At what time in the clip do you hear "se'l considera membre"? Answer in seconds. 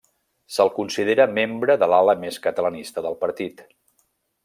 0.55-1.77